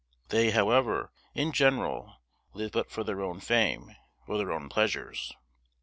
They, 0.29 0.49
however, 0.49 1.11
in 1.35 1.51
general, 1.51 2.15
live 2.53 2.71
but 2.71 2.89
for 2.89 3.03
their 3.03 3.21
own 3.21 3.39
fame, 3.39 3.95
or 4.25 4.39
their 4.39 4.51
own 4.51 4.67
pleasures. 4.67 5.31